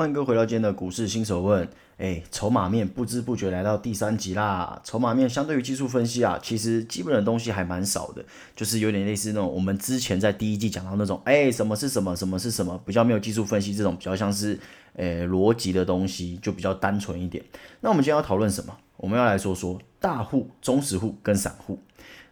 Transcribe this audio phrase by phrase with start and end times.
[0.00, 1.68] 欢迎各位回到今天的股市新手问。
[1.98, 4.80] 哎，筹码面不知不觉来到第三集啦。
[4.82, 8.24] 筹码面相对于技术分析啊，其实基本的东西还蛮少的，
[8.56, 14.58] 就是有点类似那种我们之前在第一季讲到那种，哎，什么是什么，什么是什么，比较没有技术分析这种，比较像是
[14.94, 17.44] 诶逻辑的东西，就比较单纯一点。
[17.82, 18.74] 那我们今天要讨论什么？
[18.96, 21.78] 我们要来说说大户、中实户跟散户。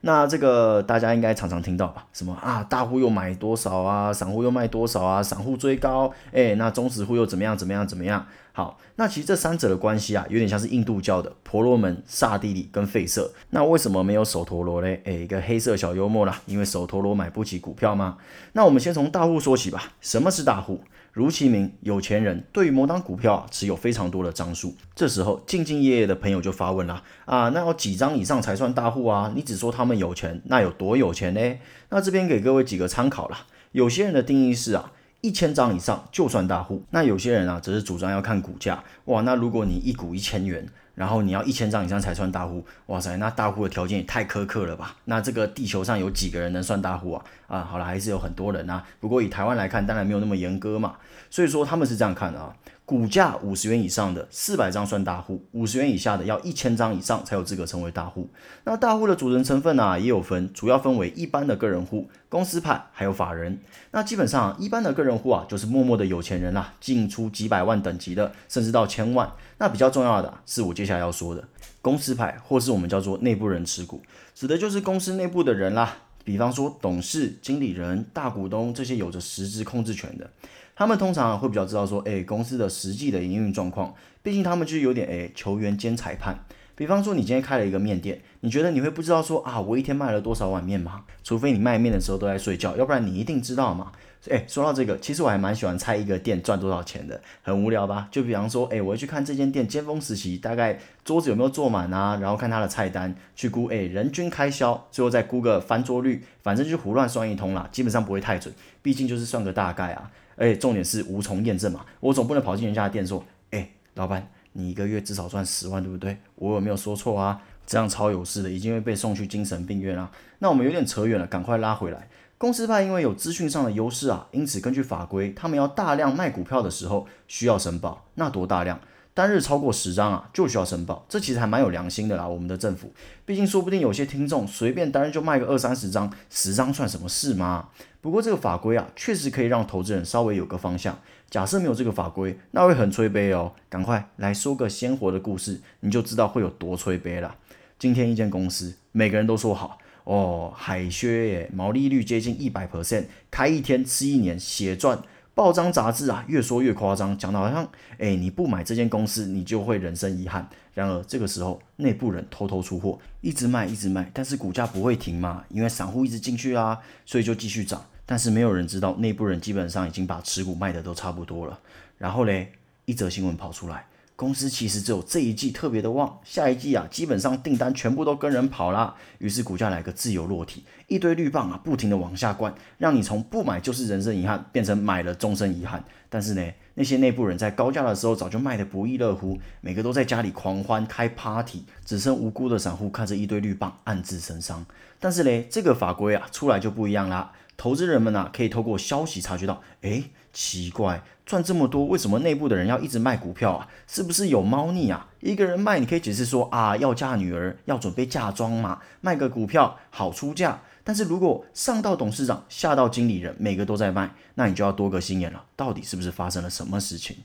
[0.00, 2.06] 那这个大家应该常常听到吧？
[2.12, 8.24] 什么啊，大户又买多少啊，散户又卖多少啊，散户追高，哎，那中实户又怎么样怎么样怎么样？
[8.52, 13.32] 好，那其实这三者的关系啊，有点像是印度教的婆罗门、刹帝利跟吠舍。
[13.50, 15.00] 那为什么没有手陀罗嘞？
[15.04, 18.16] 哎，一个黑色小幽默啦，因为手陀罗买不起股票吗？
[18.52, 19.92] 那我们先从大户说起吧。
[20.00, 20.80] 什么是大户？
[21.18, 24.72] 如其名，有钱人对于某档股票啊持有非常多的张数。
[24.94, 29.32] 这时候，兢兢业业的朋友就发问了：啊，那要几张以上才算大户啊？
[29.34, 31.58] 你只说他们有钱，那有多有钱呢？
[31.88, 33.46] 那这边给各位几个参考啦。
[33.72, 36.84] 有些人的定义是啊，一千张以上就算大户。
[36.90, 38.84] 那有些人啊，则是主张要看股价。
[39.06, 40.64] 哇，那如果你一股一千元。
[40.98, 44.96] 然后你要一千张以上才算大户，哇塞，那大户的条件也太苛刻了吧？
[45.04, 47.24] 那这个地球上有几个人能算大户啊？
[47.46, 48.84] 啊，好了，还是有很多人啊。
[48.98, 50.96] 不过以台湾来看，当然没有那么严格嘛。
[51.30, 52.52] 所以说他们是这样看的啊。
[52.88, 58.26] 股价五十元以上的四百张算大户，五十元以下的要一千张以上才有资格成为大户。
[58.64, 63.60] 那大户的组成成分呢，也有分，主要分为一般的个人户、公司派还有法人。
[63.90, 69.30] 那基本上一般的个人户啊，就是默默的有钱人啦，进出几百万等级的，甚至到千万。
[69.58, 71.44] 那比较重要的是我接下来要说的
[71.82, 74.00] 公司派，或是我们叫做内部人持股，
[74.34, 75.94] 指的就是公司内部的人啦，
[76.28, 80.30] 比方说董事、经理人、大股东这些有着实质控制权的。
[80.76, 86.44] 他们通常会比较知道说，哎，公司的实际的营运状况，毕竟他们就是有点哎球员兼裁判。
[86.74, 91.04] 比方说，你今天开了一个面店，你觉得你会不知道说啊，我一天卖了多少碗面吗？
[91.24, 93.90] 除非你卖面的时候都在睡觉，要不然你一定知道嘛。
[94.28, 98.08] 哎，说到这个，其实我还蛮喜欢猜一个店赚多少钱的，很无聊吧？
[98.10, 108.52] 就比方说，哎，我要去看这间店尖峰时期大概桌子有没有坐满啊，然后看它的菜单，去估哎人均开销，最后再估个翻桌率，反正就胡乱算一通啦，基本上不会太准，
[108.82, 110.10] 毕竟就是算个大概啊。
[110.36, 116.18] 哎，重点是无从验证嘛，我总不能跑进人家的店说，哎，老板，你一个月至少赚十万，对不对？
[116.34, 117.40] 我有没有说错啊？
[117.66, 120.10] 这样超有事的，已经会被送去精神病院啊。
[120.38, 122.08] 那我们有点扯远了，赶快拉回来。
[122.38, 128.78] 公司派因为有资讯上的优势啊，因此根据法规，他们要大量卖股票的时候需要申报，那多大量？
[129.12, 132.28] 单日超过十张啊，就需要申报，这其实还蛮有良心的啦。
[132.28, 132.92] 我们的政府，
[133.26, 137.70] 毕竟说不定有些听众随便单日就卖个二三十张，十张算什么事吗？
[138.00, 140.96] 不过这个法规啊，确实可以让投资人稍微有个方向。
[141.28, 143.52] 假设没有这个法规，那会很催杯哦。
[143.68, 147.34] 赶快来说个鲜活的故事，你就知道会有多催杯了。
[147.76, 155.02] 今天一间公司，每个人都说好哦，海靴耶，毛利率接近一百 percent，开一天吃一年，血赚。
[155.34, 160.48] 报章杂志啊，越说越夸张，讲的好像，哎，你不买这间公司，你就会人生遗憾。
[160.72, 167.84] 然而这个时候，内部人偷偷出货，一直卖，一直卖，但是股价不会停嘛，因为散户一直进去啊，所以就继续涨。
[168.06, 171.60] 但是没有人知道，内部人基本上已经把持股卖的都差不多了。
[171.98, 172.52] 然后嘞，
[172.86, 173.84] 一则新闻跑出来。
[174.18, 185.84] 公司其实只有这一季特别的旺，下一季啊，基本上订单全部都跟人跑了，于是股价来个自由落体，一堆绿棒啊，不停的往下灌，让你从不买就是人生遗憾，变成买了终身遗憾。
[186.08, 186.42] 但是呢，
[186.74, 194.66] 那些内部人在高价的时候早就卖的不亦乐乎，每个都在家里狂欢开 party，只剩无辜的散户看着一堆绿棒暗自神伤。
[194.98, 200.02] 但是嘞，这个法规啊出来就不一样啦，投资人们啊可以透过消息察觉到，哎。
[200.38, 203.66] 奇怪，赚这么多，为什么内部的人要一直卖股票啊？
[203.88, 205.08] 是不是有猫腻啊？
[205.18, 210.60] 一个人卖，你可以解释说啊，要嫁女儿，要准备嫁妆嘛，卖个股票好出嫁。
[210.84, 217.16] 但是如果上到董事长，下到经理人，每个都在卖，那你就要多个心眼了，到底是不是发生了什么事情？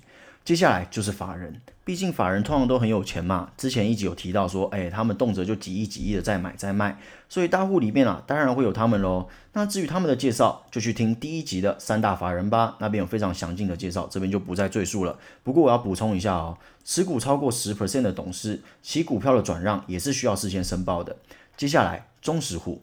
[0.45, 3.51] 接下来就是法人，毕竟法人通常都很有钱嘛。
[3.56, 7.00] 之前一集有提到说，哎，他们动辄就几亿几亿的在买在卖，
[7.30, 9.30] 所以大户里面啊，当然会有他们喽。
[9.54, 15.18] 那至于他们的介绍，就去听第一集的三大法人吧，那边有非常详尽的介绍，这边就不再赘述了。
[15.44, 21.16] 不过我要补充一下哦，持股超过十 percent 的董事，其股票的转让也是需要事先申报的。
[21.56, 22.81] 接下来中实户，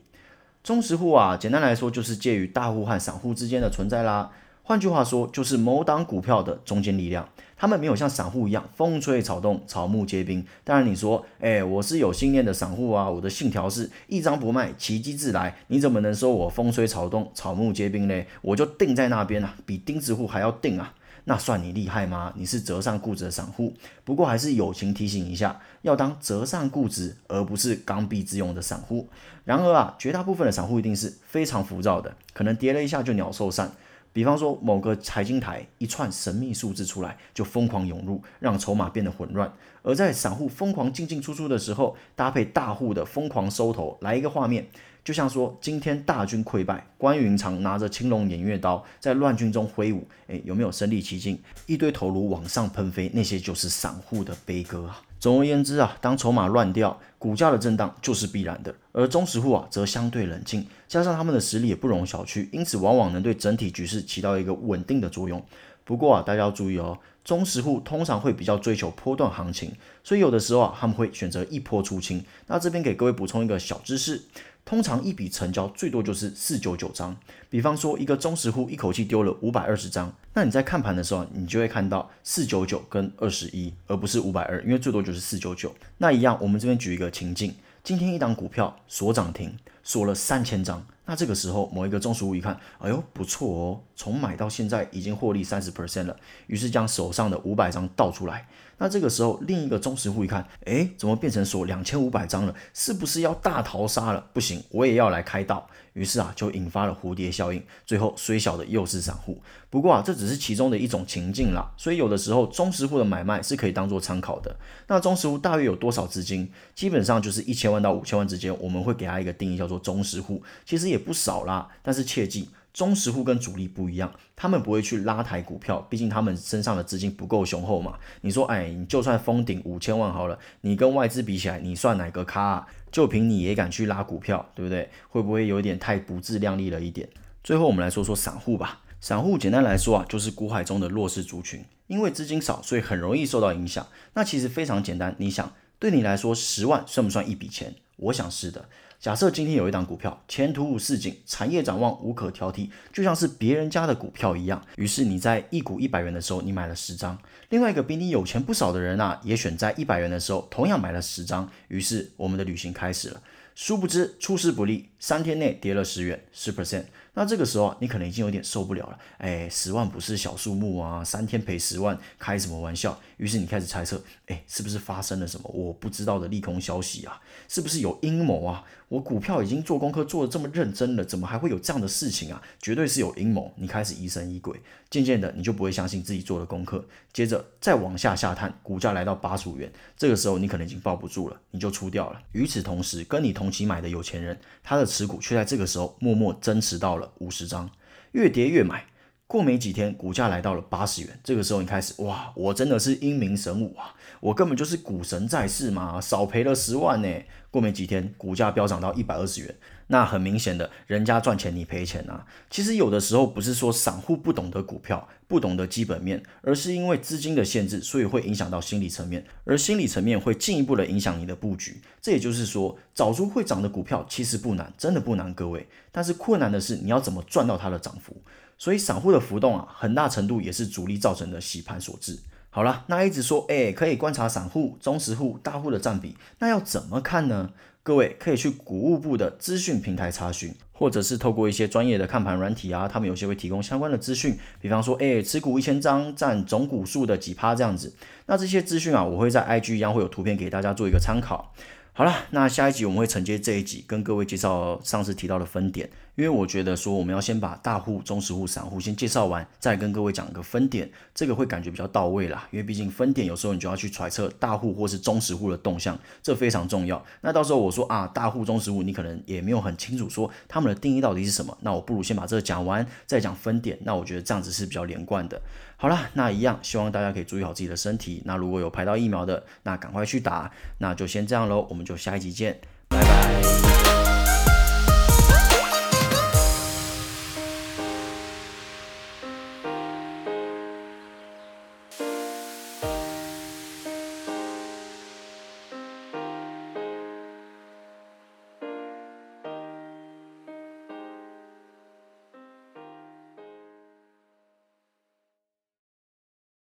[0.64, 4.30] 中实户啊，简单来说就是介于大户和散户之间的存在啦。
[4.62, 7.28] 换句话说，就是某档股票的中坚力量。
[7.56, 10.42] 他们没有像散户一样风吹草动、草木皆兵。
[10.64, 15.54] 当然，你说，哎，我是有信念的散户啊，我的信条是一张不卖，奇迹自来。
[15.66, 18.24] 你怎么能说我风吹草动、草木皆兵呢？
[18.40, 20.94] 我就定在那边啊，比钉子户还要定啊！
[21.24, 22.32] 那算你厉害吗？
[22.34, 23.74] 你是折上固执的散户。
[24.04, 29.06] 不过还是友情提醒一下，要当折上固执，而不是刚愎自用的散户。
[29.44, 33.70] 然而啊，绝大部分的散户一定是非常浮躁的，可能跌了一下就鸟兽散。
[34.12, 39.52] 比方说，某个财经台一串神秘数字出来，就疯狂涌入，让筹码变得混乱。
[39.82, 44.66] 而在散户疯狂进进出出的时候，搭配大户的疯狂收头，来一个画面，
[45.04, 51.40] 就像说今天大军溃败，关云长拿着青龙偃月刀在乱军中挥舞，诶，有没有身临其境？
[51.66, 55.00] 一堆头颅往上喷飞，那些就是散户的悲歌啊。
[55.20, 58.74] 总而言之啊，当筹码乱掉，股价的震荡就是必然的。
[58.92, 65.44] 而中石户啊，则相对冷静，加上他们的实力也不容小觑，因此往往能对整体局势起到一个稳定的作用。
[65.84, 69.70] 不过啊，大家要注意哦，中石户通常会比较追求波段行情，
[70.02, 72.24] 所以有的时候啊，他们会选择一波出清。
[72.46, 74.22] 那这边给各位补充一个小知识。
[74.70, 77.16] 通常一笔成交最多就是四九九张，
[77.48, 85.74] 比方说一个中实户一口气丢了五百二十张，那你在看盘的时候，你就会看到四九九跟二十一，而不是五百二，因为最多就是四九九。
[85.98, 87.52] 那一样，我们这边举一个情境，
[87.82, 96.16] 今天一档股票锁涨停，锁了三千张，那这个时候某一个中实户一看，哎呦不错哦，从买到现在已经获利三十 percent 了，
[96.46, 98.46] 于是将手上的五百张倒出来。
[98.80, 102.54] 那这个时候，另一个忠实户一看，哎，怎么变成锁两千五百张了？
[102.72, 104.26] 是不是要大逃杀了？
[104.32, 105.68] 不行，我也要来开道。
[105.92, 109.42] 于是啊，就引发了蝴蝶效应，最后虽小的又是散户。
[109.68, 111.70] 不过啊，这只是其中的一种情境啦。
[111.76, 114.56] 所以有的时候，中实户的买卖是可以当做参考的。
[114.86, 116.50] 那中实户大约有多少资金？
[116.74, 120.42] 基本上就是一千万到五千万之间，我们会给他一个定义，叫做中实户。
[120.64, 122.48] 其实也不少啦，但是切记。
[122.72, 127.98] 中实户跟主力不一样，他们不会去拉抬股票，毕竟他们身上的资金不够雄厚嘛。
[128.20, 132.40] 你说，哎，你就算封顶五千万好了，你跟外资比起来，你算哪个咖？
[132.40, 132.66] 啊？
[132.92, 134.90] 就凭你也敢去拉股票，对不对？
[135.08, 137.08] 会不会有点太不自量力了一点？
[137.42, 138.80] 最后我们来说说散户吧。
[139.00, 143.86] 散户简单来说啊，就是股海中的弱势族群，因为资金少，所以很容易受到影响。
[144.14, 147.74] 那其实非常简单，你想，对你来说十万算不算一笔钱？
[147.96, 148.68] 我想是的。
[149.00, 154.62] 假设今天有一档股票，前途无似锦，产业展望无可挑剔，就像是别人家的股票一样。
[154.76, 157.16] 于是你在一股一百元的时候，你买了十张。
[157.48, 161.50] 另外一个比你有钱不少的人啊，也选在一百元的时候，同样买了十张。
[161.68, 163.22] 于是我们的旅行开始了。
[163.54, 166.84] 殊不知出师不利，三天内跌了十元，十 percent。
[167.14, 168.98] 那这个时候啊你可能已经有点受不了了。
[169.18, 172.98] 哎，十万不是小数目啊，三天赔十万，开什么玩笑？
[173.16, 177.20] 于是你开始猜测，哎，是不是发生了什么我不知道的利空消息啊？
[177.48, 178.64] 是不是有阴谋啊？
[178.88, 182.42] 我股票已经做功课做的这么认真了，怎么还会有这样的事情啊？
[182.60, 183.52] 绝对是有阴谋。
[183.56, 184.60] 你开始疑神疑鬼，
[184.90, 186.84] 渐渐的你就不会相信自己做的功课。
[187.12, 192.20] 接着再往下下探，股价来到八十五元，这个时候你可能已经抱不住了，你就出掉了。
[192.32, 197.68] 与此同时，跟你同期买的有钱人，他的持股却在这个时候默默增持到了了五十张，
[198.12, 198.86] 越跌越买。
[199.30, 207.08] 过没几天，股价来到了八十元，这个时候你开始哇，我真的是英明神武啊，我根本就是股神在世嘛，少赔了十万呢。
[207.48, 209.54] 过没几天，股价飙涨到一百二十元，
[209.86, 212.26] 那很明显的，人家赚钱你赔钱啊。
[212.50, 221.80] 其实有的时候不是说散户不懂得股票，不懂得基本面，而是因为资金的限制，所以会影响到心理层面，而心理层面会进一步的影响你的布局。
[222.02, 225.68] 这也就是说，找出会涨的股票其实不难，真的不难，各位。
[225.92, 228.16] 但是困难的是你要怎么赚到它的涨幅。
[228.60, 232.20] 所以散户的浮动啊，很大程度也是主力造成的洗盘所致。
[232.50, 237.52] 好了，那一直说，哎，可以观察散户、中实户、大户的占比，那要怎么看呢？
[237.82, 247.94] 各位可以去股务部的资讯平台查询，或者是透过一些专业的看盘软体啊，他们有些会提供相关的资讯，比方说，哎，持股一千张占总股数的几趴这样子。
[248.26, 251.54] 那这些资讯啊，我会在 IG 一样会有图片给大家做一个参考。
[251.92, 255.90] 好了，那下一集我们会承接这一集，跟各位介绍上次提到的分点。
[256.16, 262.46] 因为我觉得说我们要先把大户、中实户、散户先介绍完，再跟各位讲一个分点，这个会感觉比较到位啦。
[262.50, 267.02] 因为毕竟分点有时候你就要去揣测大户或是中实户的动向，这非常重要。
[267.22, 273.78] 那到时候我说啊，大户、中实户，你可能也没有很清楚说他们的定义到底是什么，那我不如先把这个讲完，再讲分点。
[273.82, 275.40] 那我觉得这样子是比较连贯的。
[275.76, 278.20] 好了，那一样希望大家可以注意好自己的身体。
[278.26, 280.50] 那如果有排到疫苗的，那赶快去打。
[280.76, 282.60] 那就先这样喽，我们我们就下一集见，
[282.90, 283.69] 拜拜。